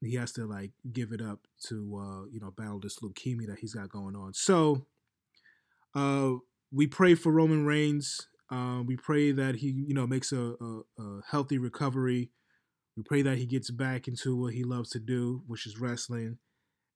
he 0.00 0.16
has 0.16 0.32
to 0.32 0.46
like 0.46 0.72
give 0.92 1.12
it 1.12 1.22
up 1.22 1.40
to 1.66 1.74
uh 1.96 2.24
you 2.30 2.40
know 2.40 2.50
battle 2.50 2.80
this 2.80 2.98
leukemia 2.98 3.46
that 3.46 3.58
he's 3.60 3.74
got 3.74 3.88
going 3.88 4.16
on 4.16 4.32
so 4.34 4.86
uh 5.94 6.32
we 6.70 6.86
pray 6.86 7.14
for 7.14 7.32
Roman 7.32 7.66
Reigns 7.66 8.26
um, 8.52 8.84
we 8.86 8.96
pray 8.96 9.32
that 9.32 9.56
he, 9.56 9.68
you 9.68 9.94
know, 9.94 10.06
makes 10.06 10.30
a, 10.30 10.54
a, 10.60 10.82
a, 10.98 11.20
healthy 11.30 11.56
recovery. 11.56 12.30
We 12.98 13.02
pray 13.02 13.22
that 13.22 13.38
he 13.38 13.46
gets 13.46 13.70
back 13.70 14.06
into 14.06 14.36
what 14.36 14.52
he 14.52 14.62
loves 14.62 14.90
to 14.90 15.00
do, 15.00 15.42
which 15.46 15.66
is 15.66 15.80
wrestling, 15.80 16.36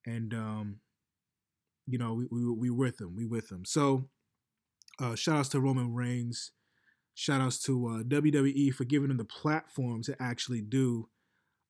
and 0.04 0.35
um, 0.35 0.80
you 1.87 1.97
know, 1.97 2.12
we 2.12 2.26
we 2.30 2.52
we 2.52 2.71
with 2.71 3.00
him. 3.00 3.16
We 3.16 3.25
with 3.25 3.50
him. 3.50 3.64
So, 3.64 4.11
uh, 4.98 5.14
shout 5.14 5.36
outs 5.38 5.48
to 5.50 5.60
Roman 5.60 5.94
Reigns. 5.94 6.52
Shout 7.14 7.40
outs 7.40 7.58
to 7.62 7.86
uh, 7.86 8.02
WWE 8.02 8.74
for 8.74 8.84
giving 8.84 9.10
him 9.10 9.16
the 9.16 9.24
platform 9.24 10.02
to 10.02 10.16
actually 10.20 10.60
do, 10.60 11.08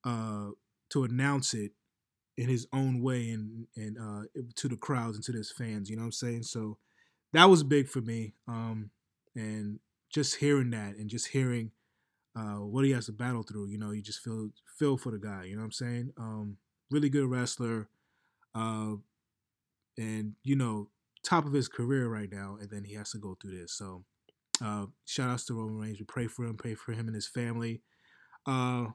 uh, 0.03 0.49
to 0.89 1.03
announce 1.03 1.53
it 1.53 1.71
in 2.37 2.49
his 2.49 2.67
own 2.71 3.01
way 3.01 3.29
and 3.29 3.67
and 3.75 3.97
uh, 3.97 4.23
to 4.55 4.67
the 4.67 4.75
crowds 4.75 5.15
and 5.15 5.23
to 5.25 5.31
his 5.31 5.51
fans. 5.51 5.89
You 5.89 5.95
know 5.95 6.03
what 6.03 6.07
I'm 6.07 6.11
saying? 6.11 6.43
So 6.43 6.77
that 7.33 7.45
was 7.45 7.63
big 7.63 7.87
for 7.87 8.01
me. 8.01 8.33
Um, 8.47 8.91
and 9.35 9.79
just 10.09 10.35
hearing 10.35 10.71
that 10.71 10.95
and 10.95 11.09
just 11.09 11.27
hearing 11.27 11.71
uh, 12.35 12.59
what 12.59 12.85
he 12.85 12.91
has 12.91 13.07
to 13.07 13.11
battle 13.11 13.43
through, 13.43 13.67
you 13.67 13.77
know, 13.77 13.91
you 13.91 14.01
just 14.01 14.19
feel 14.19 14.49
feel 14.77 14.97
for 14.97 15.11
the 15.11 15.17
guy. 15.17 15.45
You 15.45 15.55
know 15.55 15.61
what 15.61 15.67
I'm 15.67 15.71
saying? 15.71 16.13
Um, 16.17 16.57
really 16.91 17.09
good 17.09 17.29
wrestler, 17.29 17.89
uh, 18.53 18.95
and 19.97 20.33
you 20.43 20.55
know, 20.55 20.89
top 21.23 21.45
of 21.45 21.53
his 21.53 21.67
career 21.67 22.07
right 22.07 22.31
now, 22.31 22.57
and 22.59 22.69
then 22.69 22.83
he 22.83 22.95
has 22.95 23.11
to 23.11 23.17
go 23.17 23.37
through 23.39 23.59
this. 23.59 23.73
So, 23.73 24.03
uh, 24.63 24.87
shout 25.05 25.29
outs 25.29 25.45
to 25.45 25.53
Roman 25.53 25.77
Reigns. 25.77 25.99
We 25.99 26.05
pray 26.05 26.27
for 26.27 26.45
him, 26.45 26.55
pray 26.55 26.75
for 26.75 26.93
him 26.93 27.07
and 27.07 27.15
his 27.15 27.27
family, 27.27 27.81
uh, 28.45 28.87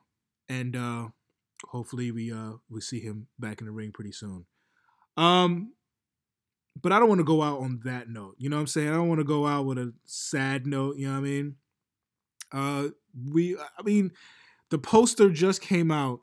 and 0.49 0.77
uh, 0.77 1.09
hopefully 1.69 2.11
we 2.11 2.33
uh, 2.33 2.55
we 2.71 2.81
see 2.81 3.01
him 3.01 3.29
back 3.39 3.61
in 3.61 3.67
the 3.67 3.73
ring 3.73 3.93
pretty 3.93 4.13
soon. 4.13 4.47
Um, 5.17 5.73
but 6.81 6.93
I 6.93 6.99
don't 6.99 7.09
want 7.09 7.21
to 7.21 7.25
go 7.25 7.43
out 7.43 7.61
on 7.61 7.81
that 7.85 8.09
note. 8.09 8.37
You 8.39 8.49
know 8.49 8.57
what 8.57 8.63
I'm 8.63 8.67
saying? 8.67 8.89
I 8.89 8.93
don't 8.95 9.09
want 9.09 9.21
to 9.21 9.25
go 9.25 9.47
out 9.47 9.67
with 9.67 9.79
a 9.79 9.93
sad 10.07 10.67
note. 10.67 10.97
You 10.97 11.09
know 11.09 11.13
what 11.13 11.19
I 11.19 11.23
mean? 11.23 11.57
Uh, 12.51 12.89
we, 13.31 13.57
I 13.57 13.83
mean, 13.85 14.13
the 14.71 14.79
poster 14.79 15.31
just 15.31 15.61
came 15.61 15.91
out 15.91 16.21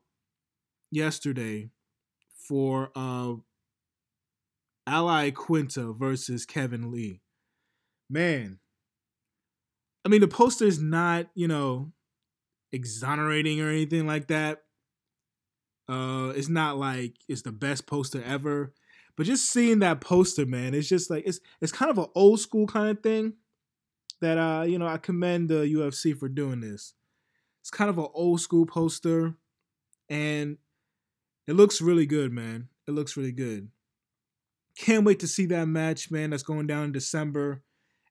yesterday 0.91 1.69
for 2.47 2.91
uh, 2.95 3.33
Al 4.89 5.05
Iaquinta 5.05 5.97
versus 5.97 6.45
Kevin 6.45 6.91
Lee. 6.91 7.21
Man, 8.09 8.59
I 10.03 10.09
mean, 10.09 10.21
the 10.21 10.27
poster 10.27 10.65
is 10.65 10.81
not, 10.81 11.27
you 11.35 11.47
know, 11.47 11.91
exonerating 12.71 13.61
or 13.61 13.69
anything 13.69 14.07
like 14.07 14.27
that. 14.27 14.63
Uh, 15.87 16.33
it's 16.35 16.49
not 16.49 16.77
like 16.77 17.15
it's 17.27 17.41
the 17.41 17.51
best 17.51 17.87
poster 17.87 18.23
ever. 18.23 18.73
But 19.17 19.25
just 19.25 19.51
seeing 19.51 19.79
that 19.79 20.01
poster, 20.01 20.45
man, 20.45 20.73
it's 20.73 20.87
just 20.87 21.09
like 21.09 21.23
it's 21.27 21.39
it's 21.61 21.71
kind 21.71 21.91
of 21.91 21.97
an 21.97 22.07
old 22.15 22.39
school 22.39 22.67
kind 22.67 22.89
of 22.89 23.03
thing 23.03 23.33
that 24.21 24.37
uh, 24.37 24.63
you 24.63 24.79
know, 24.79 24.87
I 24.87 24.97
commend 24.97 25.49
the 25.49 25.65
UFC 25.65 26.17
for 26.17 26.29
doing 26.29 26.61
this. 26.61 26.93
It's 27.61 27.69
kind 27.69 27.89
of 27.89 27.97
an 27.97 28.07
old 28.13 28.41
school 28.41 28.65
poster 28.65 29.35
and 30.09 30.57
it 31.47 31.53
looks 31.53 31.81
really 31.81 32.05
good, 32.05 32.31
man. 32.31 32.69
It 32.87 32.91
looks 32.91 33.17
really 33.17 33.31
good. 33.31 33.69
Can't 34.79 35.05
wait 35.05 35.19
to 35.19 35.27
see 35.27 35.45
that 35.47 35.67
match, 35.67 36.09
man. 36.09 36.29
That's 36.29 36.43
going 36.43 36.65
down 36.65 36.85
in 36.85 36.91
December 36.91 37.61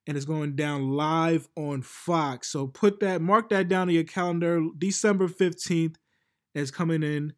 and 0.07 0.15
it's 0.15 0.25
going 0.25 0.55
down 0.55 0.91
live 0.91 1.47
on 1.55 1.81
Fox. 1.81 2.51
So 2.51 2.67
put 2.67 2.99
that, 3.01 3.21
mark 3.21 3.49
that 3.49 3.67
down 3.67 3.89
in 3.89 3.95
your 3.95 4.03
calendar. 4.03 4.65
December 4.77 5.27
15th 5.27 5.97
is 6.55 6.71
coming 6.71 7.03
in 7.03 7.33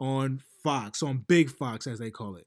on 0.00 0.40
Fox, 0.62 1.02
on 1.02 1.24
Big 1.28 1.50
Fox, 1.50 1.86
as 1.86 1.98
they 1.98 2.10
call 2.10 2.36
it. 2.36 2.46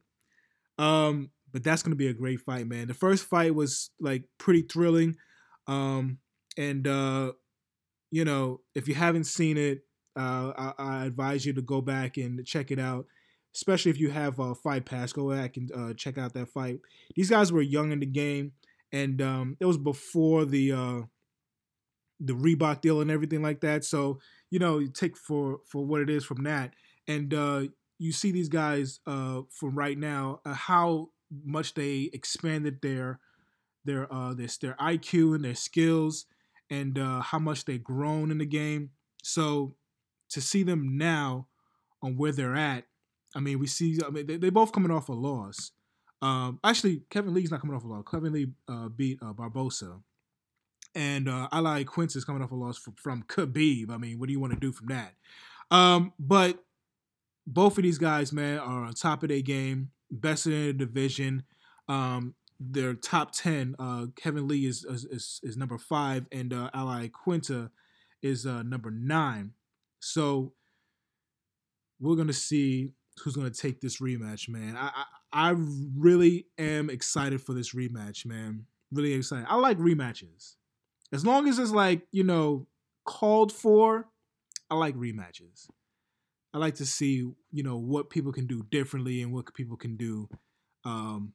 Um, 0.78 1.32
but 1.52 1.64
that's 1.64 1.84
gonna 1.84 1.96
be 1.96 2.08
a 2.08 2.14
great 2.14 2.42
fight, 2.42 2.68
man. 2.68 2.88
The 2.88 2.94
first 2.94 3.26
fight 3.26 3.56
was 3.56 3.90
like 4.00 4.24
pretty 4.38 4.62
thrilling. 4.64 5.16
Um, 5.68 6.20
and 6.58 6.88
uh, 6.88 7.34
you 8.12 8.26
know, 8.26 8.62
if 8.76 8.88
you 8.88 8.96
haven't 8.96 9.26
seen 9.26 9.58
it, 9.58 9.84
uh, 10.18 10.52
I, 10.58 10.74
I, 10.78 11.06
advise 11.06 11.46
you 11.46 11.54
to 11.54 11.62
go 11.62 11.80
back 11.82 12.18
and 12.18 12.46
check 12.46 12.72
it 12.72 12.80
out. 12.80 13.06
Especially 13.54 13.92
if 13.92 14.00
you 14.00 14.10
have 14.10 14.40
a 14.40 14.54
fight 14.56 14.86
pass, 14.86 15.12
go 15.12 15.32
back 15.32 15.58
and 15.58 15.72
uh, 15.76 15.94
check 15.94 16.18
out 16.18 16.34
that 16.34 16.50
fight. 16.50 16.80
These 17.16 17.30
guys 17.30 17.52
were 17.52 17.62
young 17.62 17.92
in 17.92 18.00
the 18.00 18.06
game, 18.06 18.54
and 18.92 19.22
um, 19.22 19.58
it 19.60 19.66
was 19.66 19.78
before 19.78 20.46
the 20.46 20.72
uh, 20.72 21.02
the 22.20 22.34
Reebok 22.34 22.82
deal 22.82 23.02
and 23.02 23.10
everything 23.10 23.42
like 23.42 23.62
that. 23.62 23.84
So 23.84 24.20
you 24.50 24.60
know, 24.60 24.80
you 24.80 24.90
take 24.90 25.18
for 25.18 25.60
for 25.66 25.86
what 25.86 26.02
it 26.02 26.10
is 26.10 26.26
from 26.26 26.44
that. 26.44 26.74
And 27.08 27.34
uh, 27.34 27.64
you 27.98 28.12
see 28.12 28.32
these 28.32 28.50
guys 28.50 29.00
uh, 29.08 29.42
from 29.50 29.76
right 29.76 29.98
now 29.98 30.42
uh, 30.46 30.54
how 30.54 31.10
much 31.44 31.74
they 31.74 32.10
expanded 32.14 32.82
their 32.82 33.20
their 33.86 34.12
uh 34.12 34.34
their, 34.34 34.48
their 34.62 34.76
IQ 34.80 35.36
and 35.36 35.46
their 35.46 35.56
skills 35.56 36.26
and 36.70 37.00
uh, 37.00 37.22
how 37.22 37.40
much 37.40 37.66
they've 37.66 37.84
grown 37.84 38.32
in 38.32 38.38
the 38.38 38.46
game. 38.46 38.92
So 39.24 39.76
to 40.30 40.42
see 40.42 40.64
them 40.64 40.98
now 40.98 41.48
on 42.02 42.16
where 42.16 42.32
they're 42.32 42.56
at, 42.56 42.86
I 43.36 43.40
mean, 43.40 43.60
we 43.60 43.68
see. 43.68 44.00
I 44.06 44.10
mean, 44.10 44.28
they, 44.28 44.38
they 44.38 44.50
both 44.50 44.72
coming 44.72 44.92
off 44.92 45.10
a 45.10 45.14
loss. 45.14 45.72
Um, 46.22 46.60
actually, 46.64 47.04
Kevin 47.10 47.34
Lee's 47.34 47.52
not 47.52 47.62
coming 47.62 47.76
off 47.76 47.84
a 47.84 47.88
loss. 47.88 48.04
Kevin 48.10 48.34
Lee 48.34 48.48
uh, 48.68 48.90
beat 48.90 49.20
uh, 49.22 49.34
Barbosa, 49.34 50.02
and 50.96 51.30
uh, 51.30 51.48
Al 51.52 51.64
Iaquinta 51.64 52.16
is 52.16 52.26
coming 52.26 52.42
off 52.42 52.52
a 52.52 52.56
loss 52.56 52.78
from, 52.78 52.96
from 52.96 53.24
Khabib. 53.24 53.92
I 53.92 53.98
mean, 53.98 54.20
what 54.20 54.28
do 54.28 54.34
you 54.34 54.40
want 54.40 54.54
to 54.54 54.60
do 54.60 54.72
from 54.72 54.88
that? 54.88 55.14
Um, 55.72 56.14
but 56.20 56.64
both 57.46 57.78
of 57.78 57.84
these 57.84 57.98
guys, 57.98 58.34
man, 58.34 58.60
are 58.60 58.84
on 58.86 58.94
top 58.94 59.24
of 59.24 59.30
their 59.30 59.42
game, 59.42 59.92
best 60.12 60.46
in 60.46 60.52
the 60.52 60.74
division. 60.74 61.44
Um, 61.88 62.36
their 62.60 62.94
top 62.94 63.32
ten. 63.32 63.76
Uh, 63.80 64.08
Kevin 64.16 64.48
Lee 64.48 64.66
is 64.66 64.84
is, 64.84 65.40
is, 65.44 65.56
number 65.56 65.78
five, 65.78 66.28
and 66.32 66.54
uh, 66.54 66.70
Al 66.74 66.88
Iaquinta 66.88 67.70
is 68.22 68.46
uh, 68.46 68.64
number 68.64 68.92
nine. 68.92 69.54
So 70.00 70.54
we're 72.00 72.16
gonna 72.16 72.34
see 72.34 72.94
who's 73.20 73.36
gonna 73.36 73.50
take 73.50 73.82
this 73.82 74.00
rematch, 74.00 74.50
man. 74.50 74.76
I, 74.76 74.92
I 75.32 75.50
I 75.50 75.56
really 75.96 76.48
am 76.58 76.90
excited 76.90 77.42
for 77.42 77.54
this 77.54 77.74
rematch, 77.74 78.26
man. 78.26 78.66
Really 78.92 79.14
excited. 79.14 79.46
I 79.48 79.56
like 79.56 79.78
rematches. 79.78 80.56
As 81.12 81.26
long 81.26 81.48
as 81.48 81.60
it's 81.60 81.72
like, 81.72 82.04
you 82.12 82.24
know, 82.24 82.68
called 83.06 83.52
for, 83.52 84.08
I 84.70 84.76
like 84.76 84.96
rematches. 84.96 85.68
I 86.54 86.58
like 86.58 86.76
to 86.76 86.86
see, 86.86 87.32
you 87.52 87.64
know, 87.64 87.78
what 87.78 88.10
people 88.10 88.32
can 88.32 88.48
do 88.48 88.64
differently 88.72 89.22
and 89.22 89.32
what 89.32 89.54
people 89.54 89.78
can 89.78 89.98
do 89.98 90.28
um 90.86 91.34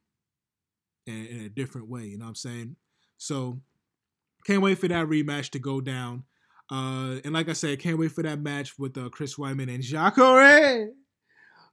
in, 1.05 1.25
in 1.27 1.41
a 1.45 1.49
different 1.49 1.89
way, 1.89 2.05
you 2.05 2.17
know 2.17 2.25
what 2.25 2.29
I'm 2.29 2.35
saying? 2.35 2.75
So 3.17 3.61
can't 4.45 4.61
wait 4.61 4.77
for 4.77 4.87
that 4.87 5.07
rematch 5.07 5.51
to 5.51 5.59
go 5.59 5.81
down. 5.81 6.23
Uh, 6.71 7.19
and 7.23 7.33
like 7.33 7.47
I 7.47 7.53
said, 7.53 7.79
can't 7.79 7.97
wait 7.97 8.11
for 8.11 8.23
that 8.23 8.41
match 8.41 8.77
with 8.77 8.97
uh, 8.97 9.09
Chris 9.09 9.35
Weidman 9.35 9.73
and 9.73 9.83
Jacare 9.83 10.89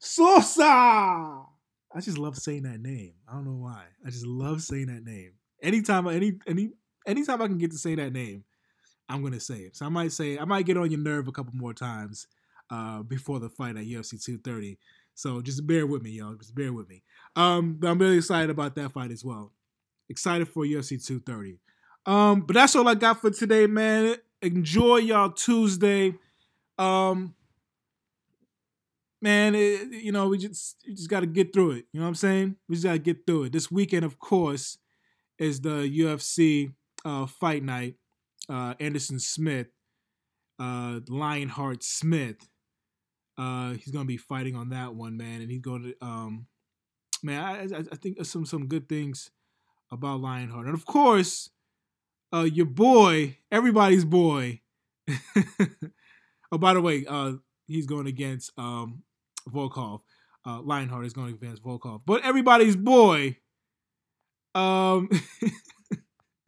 Souza. 0.05 0.65
I 0.65 2.01
just 2.01 2.19
love 2.19 2.37
saying 2.37 2.65
that 2.65 2.81
name. 2.81 3.13
I 3.29 3.35
don't 3.35 3.45
know 3.45 3.53
why. 3.53 3.85
I 4.05 4.11
just 4.11 4.27
love 4.27 4.61
saying 4.61 4.87
that 4.87 5.05
name. 5.05 5.35
Anytime, 5.63 6.09
any 6.09 6.33
any 6.45 6.71
anytime 7.07 7.41
I 7.41 7.47
can 7.47 7.59
get 7.59 7.71
to 7.71 7.79
say 7.79 7.95
that 7.95 8.13
name, 8.13 8.43
I'm 9.09 9.23
gonna 9.23 9.39
say 9.39 9.59
it. 9.59 9.77
So 9.77 9.87
I 9.87 9.91
might 9.91 10.11
say 10.11 10.39
I 10.39 10.45
might 10.45 10.67
get 10.67 10.77
on 10.77 10.91
your 10.91 10.99
nerve 10.99 11.29
a 11.29 11.33
couple 11.33 11.53
more 11.55 11.73
times 11.73 12.27
uh, 12.69 13.05
before 13.05 13.39
the 13.39 13.49
fight 13.49 13.77
at 13.77 13.85
UFC 13.85 14.23
230. 14.23 14.77
So 15.15 15.41
just 15.41 15.65
bear 15.69 15.87
with 15.87 16.03
me, 16.03 16.11
y'all. 16.11 16.35
Just 16.35 16.57
bear 16.57 16.73
with 16.73 16.89
me. 16.89 17.05
Um, 17.37 17.77
but 17.79 17.89
I'm 17.89 17.99
really 17.99 18.17
excited 18.17 18.51
about 18.51 18.75
that 18.75 18.91
fight 18.91 19.13
as 19.13 19.25
well. 19.25 19.53
Excited 20.09 20.49
for 20.49 20.65
UFC 20.65 21.05
230. 21.05 21.61
Um, 22.07 22.41
but 22.41 22.55
that's 22.55 22.75
all 22.75 22.89
I 22.89 22.97
got 22.97 23.21
for 23.21 23.31
today, 23.31 23.69
man. 23.69 24.17
Enjoy 24.41 24.97
y'all 24.97 25.31
Tuesday. 25.31 26.15
Um, 26.77 27.37
man, 29.23 29.55
it, 29.55 29.88
you 29.93 30.12
know, 30.12 30.29
we 30.29 30.37
just 30.37 30.76
we 30.87 30.95
just 30.95 31.09
got 31.09 31.21
to 31.21 31.26
get 31.26 31.52
through 31.52 31.73
it. 31.73 31.87
You 31.93 32.00
know 32.00 32.07
what 32.07 32.09
I'm 32.09 32.14
saying? 32.17 32.57
We 32.69 32.75
just 32.75 32.85
got 32.85 32.93
to 32.93 32.99
get 32.99 33.26
through 33.26 33.45
it. 33.45 33.52
This 33.52 33.71
weekend, 33.71 34.05
of 34.05 34.19
course, 34.19 34.76
is 35.38 35.61
the 35.61 35.88
UFC 35.88 36.75
uh, 37.05 37.26
fight 37.26 37.62
night. 37.62 37.95
Uh, 38.49 38.75
Anderson 38.81 39.21
Smith, 39.21 39.69
uh, 40.59 41.00
Lionheart 41.09 41.85
Smith. 41.85 42.49
Uh, 43.38 43.75
he's 43.75 43.93
gonna 43.93 44.05
be 44.05 44.17
fighting 44.17 44.57
on 44.57 44.71
that 44.71 44.95
one, 44.95 45.17
man, 45.17 45.41
and 45.41 45.50
he's 45.50 45.61
going 45.61 45.83
to, 45.85 46.07
um, 46.07 46.47
man, 47.23 47.43
I, 47.43 47.76
I, 47.76 47.79
I 47.93 47.97
think 47.97 48.23
some 48.25 48.45
some 48.45 48.67
good 48.67 48.88
things 48.88 49.31
about 49.91 50.21
Lionheart, 50.21 50.67
and 50.67 50.75
of 50.75 50.85
course, 50.85 51.50
uh, 52.35 52.43
your 52.43 52.67
boy, 52.67 53.38
everybody's 53.50 54.05
boy. 54.05 54.61
oh, 56.52 56.59
by 56.59 56.75
the 56.75 56.81
way, 56.81 57.07
uh, 57.09 57.35
he's 57.67 57.87
going 57.87 58.07
against 58.07 58.50
um, 58.59 59.02
Volkov. 59.49 60.01
Uh, 60.45 60.61
Lionheart 60.61 61.07
is 61.07 61.13
going 61.13 61.29
to 61.29 61.35
against 61.35 61.63
Volkov, 61.63 62.03
but 62.05 62.25
everybody's 62.25 62.75
boy, 62.75 63.37
um, 64.57 65.09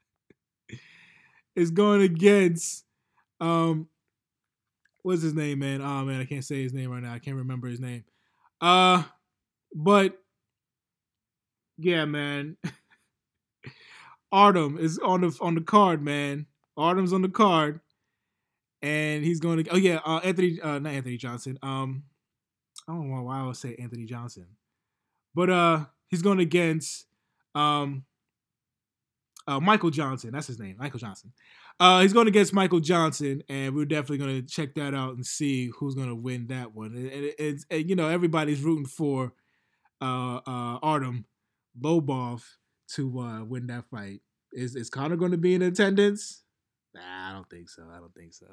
is 1.57 1.71
going 1.71 2.03
against 2.03 2.85
um, 3.41 3.89
what's 5.03 5.23
his 5.23 5.35
name, 5.35 5.61
man? 5.61 5.81
Oh 5.81 6.05
man, 6.05 6.21
I 6.21 6.25
can't 6.25 6.45
say 6.45 6.63
his 6.63 6.73
name 6.73 6.91
right 6.91 7.03
now. 7.03 7.13
I 7.13 7.19
can't 7.19 7.37
remember 7.37 7.69
his 7.69 7.81
name. 7.81 8.05
Uh, 8.61 9.05
but 9.75 10.19
yeah, 11.79 12.05
man. 12.05 12.57
Artem 14.33 14.79
is 14.79 14.99
on 14.99 15.21
the 15.21 15.39
on 15.41 15.55
the 15.55 15.61
card, 15.61 16.03
man. 16.03 16.47
Artem's 16.77 17.13
on 17.13 17.23
the 17.23 17.29
card, 17.29 17.81
and 18.83 19.25
he's 19.25 19.39
going 19.39 19.63
to. 19.63 19.71
Oh 19.71 19.77
yeah, 19.77 20.01
uh, 20.05 20.19
Anthony, 20.25 20.61
uh, 20.61 20.81
not 20.81 20.93
Anthony 20.93 21.17
Johnson. 21.17 21.57
Um, 21.63 22.03
I 22.89 22.93
don't 22.93 23.11
know 23.11 23.23
why 23.23 23.41
I 23.41 23.47
would 23.47 23.57
say 23.57 23.77
Anthony 23.79 24.05
Johnson, 24.05 24.47
but 25.35 25.51
uh, 25.51 25.85
he's 26.09 26.23
going 26.23 26.41
against 26.41 27.07
um, 27.55 28.05
uh, 29.47 29.61
Michael 29.61 29.91
Johnson. 29.91 30.33
That's 30.33 30.47
his 30.47 30.59
name, 30.59 30.77
Michael 30.79 31.01
Johnson. 31.01 31.33
Uh, 31.81 32.03
he's 32.03 32.13
going 32.13 32.29
against 32.29 32.53
Michael 32.53 32.81
Johnson, 32.81 33.43
and 33.49 33.75
we're 33.75 33.85
definitely 33.85 34.19
going 34.19 34.43
to 34.43 34.47
check 34.47 34.75
that 34.75 34.95
out 34.95 35.15
and 35.15 35.27
see 35.27 35.71
who's 35.77 35.95
going 35.95 36.09
to 36.09 36.15
win 36.15 36.47
that 36.49 36.75
one. 36.75 36.95
And, 37.39 37.65
and 37.71 37.91
you 37.91 37.97
know 37.97 38.09
everybody's 38.09 38.61
rooting 38.63 38.87
for 38.87 39.33
uh, 40.01 40.37
uh, 40.47 40.79
Artem 40.83 41.25
Lobov 41.81 42.43
to 42.95 43.19
uh, 43.19 43.45
win 43.45 43.67
that 43.69 43.87
fight. 43.91 44.21
Is 44.53 44.77
is 44.77 44.89
Conor 44.89 45.17
going 45.17 45.33
to 45.33 45.39
be 45.39 45.55
in 45.55 45.63
attendance? 45.63 46.43
Nah, 46.95 47.31
I 47.31 47.33
don't 47.33 47.49
think 47.51 47.69
so. 47.69 47.83
I 47.93 47.99
don't 47.99 48.15
think 48.15 48.35
so. 48.35 48.47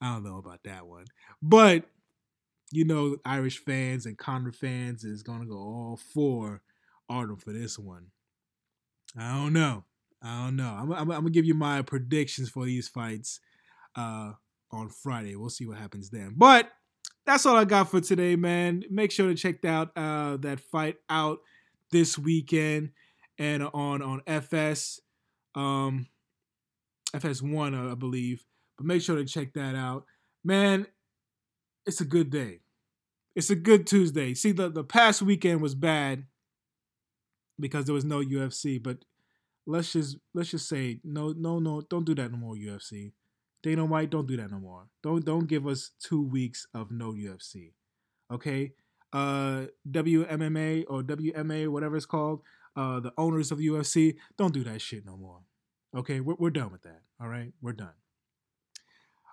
I 0.00 0.12
don't 0.14 0.24
know 0.24 0.38
about 0.38 0.60
that 0.64 0.86
one, 0.86 1.06
but 1.42 1.84
you 2.76 2.84
know, 2.84 3.16
Irish 3.24 3.58
fans 3.58 4.06
and 4.06 4.18
Conor 4.18 4.52
fans 4.52 5.04
is 5.04 5.22
going 5.22 5.40
to 5.40 5.46
go 5.46 5.56
all 5.56 5.98
for 6.12 6.62
Artem 7.08 7.36
for 7.36 7.52
this 7.52 7.78
one. 7.78 8.06
I 9.18 9.34
don't 9.34 9.52
know. 9.52 9.84
I 10.22 10.44
don't 10.44 10.56
know. 10.56 10.74
I'm, 10.76 10.90
I'm, 10.92 11.10
I'm 11.10 11.20
gonna 11.20 11.30
give 11.30 11.44
you 11.44 11.54
my 11.54 11.82
predictions 11.82 12.48
for 12.48 12.64
these 12.64 12.88
fights 12.88 13.40
uh, 13.94 14.32
on 14.70 14.88
Friday. 14.88 15.36
We'll 15.36 15.50
see 15.50 15.66
what 15.66 15.76
happens 15.76 16.08
then. 16.08 16.32
But 16.36 16.70
that's 17.26 17.44
all 17.44 17.56
I 17.56 17.64
got 17.64 17.90
for 17.90 18.00
today, 18.00 18.34
man. 18.34 18.84
Make 18.90 19.12
sure 19.12 19.28
to 19.28 19.34
check 19.34 19.64
out 19.64 19.90
uh, 19.96 20.38
that 20.38 20.60
fight 20.60 20.96
out 21.10 21.40
this 21.92 22.18
weekend 22.18 22.90
and 23.38 23.62
on 23.62 24.00
on 24.02 24.22
FS, 24.26 24.98
um, 25.54 26.06
FS1, 27.14 27.92
I 27.92 27.94
believe. 27.94 28.44
But 28.78 28.86
make 28.86 29.02
sure 29.02 29.16
to 29.16 29.24
check 29.26 29.52
that 29.54 29.74
out, 29.74 30.06
man. 30.42 30.86
It's 31.86 32.00
a 32.00 32.06
good 32.06 32.30
day. 32.30 32.60
It's 33.34 33.50
a 33.50 33.56
good 33.56 33.86
Tuesday. 33.86 34.34
See, 34.34 34.52
the 34.52 34.68
the 34.68 34.84
past 34.84 35.22
weekend 35.22 35.60
was 35.60 35.74
bad 35.74 36.24
because 37.58 37.86
there 37.86 37.94
was 37.94 38.04
no 38.04 38.20
UFC, 38.20 38.82
but 38.82 38.98
let's 39.66 39.92
just 39.92 40.16
let's 40.34 40.50
just 40.50 40.68
say 40.68 41.00
no 41.04 41.34
no 41.36 41.58
no 41.58 41.80
don't 41.82 42.04
do 42.04 42.14
that 42.14 42.30
no 42.30 42.36
more 42.38 42.54
UFC. 42.54 43.12
Dana 43.62 43.84
White, 43.84 44.10
don't 44.10 44.26
do 44.26 44.36
that 44.36 44.50
no 44.50 44.58
more. 44.58 44.88
Don't 45.02 45.24
don't 45.24 45.46
give 45.46 45.66
us 45.66 45.90
two 45.98 46.22
weeks 46.22 46.66
of 46.74 46.90
no 46.90 47.12
UFC. 47.12 47.72
Okay? 48.30 48.72
Uh 49.12 49.66
WMMA 49.90 50.84
or 50.88 51.02
WMA, 51.02 51.68
whatever 51.68 51.96
it's 51.96 52.06
called, 52.06 52.42
uh 52.76 53.00
the 53.00 53.12
owners 53.16 53.50
of 53.50 53.58
the 53.58 53.66
UFC, 53.66 54.16
don't 54.36 54.54
do 54.54 54.64
that 54.64 54.80
shit 54.80 55.06
no 55.06 55.16
more. 55.16 55.40
Okay, 55.96 56.20
we're, 56.20 56.34
we're 56.38 56.50
done 56.50 56.72
with 56.72 56.82
that. 56.82 57.02
All 57.20 57.28
right, 57.28 57.52
we're 57.62 57.72
done. 57.72 57.94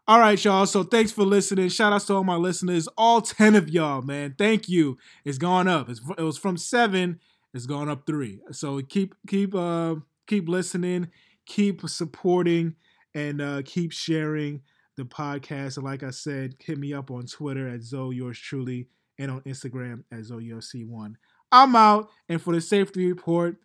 All 0.07 0.19
right, 0.19 0.43
y'all. 0.43 0.65
So 0.65 0.83
thanks 0.83 1.11
for 1.11 1.23
listening. 1.23 1.69
Shout 1.69 1.93
out 1.93 2.01
to 2.01 2.15
all 2.15 2.23
my 2.23 2.35
listeners, 2.35 2.87
all 2.97 3.21
10 3.21 3.55
of 3.55 3.69
y'all, 3.69 4.01
man. 4.01 4.35
Thank 4.37 4.67
you. 4.67 4.97
It's 5.23 5.37
gone 5.37 5.67
up. 5.67 5.89
It's, 5.89 6.01
it 6.17 6.23
was 6.23 6.37
from 6.37 6.57
seven, 6.57 7.19
it's 7.53 7.65
gone 7.65 7.87
up 7.87 8.05
three. 8.05 8.39
So 8.51 8.81
keep 8.81 9.15
keep 9.27 9.53
uh 9.53 9.95
keep 10.27 10.47
listening, 10.47 11.09
keep 11.45 11.87
supporting, 11.87 12.75
and 13.13 13.41
uh, 13.41 13.61
keep 13.63 13.91
sharing 13.91 14.61
the 14.97 15.03
podcast. 15.03 15.77
And 15.77 15.85
like 15.85 16.03
I 16.03 16.11
said, 16.11 16.55
hit 16.59 16.77
me 16.77 16.93
up 16.93 17.11
on 17.11 17.25
Twitter 17.25 17.67
at 17.67 17.81
Zoe 17.81 18.15
yours 18.15 18.39
truly 18.39 18.87
and 19.17 19.29
on 19.29 19.41
Instagram 19.41 20.03
at 20.11 20.19
ZoeUFC1. 20.19 21.15
I'm 21.51 21.75
out, 21.75 22.09
and 22.29 22.41
for 22.41 22.53
the 22.53 22.61
safety 22.61 23.07
report, 23.07 23.57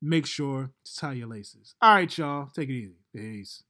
make 0.00 0.26
sure 0.26 0.70
to 0.84 0.96
tie 0.96 1.12
your 1.14 1.28
laces. 1.28 1.74
All 1.82 1.94
right, 1.94 2.16
y'all. 2.16 2.46
Take 2.54 2.68
it 2.68 2.74
easy. 2.74 2.96
Peace. 3.14 3.62